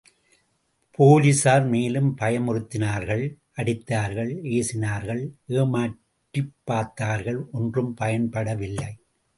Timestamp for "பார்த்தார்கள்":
6.63-7.45